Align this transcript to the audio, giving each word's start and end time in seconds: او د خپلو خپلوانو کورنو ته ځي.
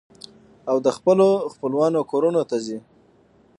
او 0.69 0.77
د 0.85 0.87
خپلو 0.97 1.27
خپلوانو 1.53 1.99
کورنو 2.11 2.41
ته 2.49 2.57
ځي. 2.65 2.77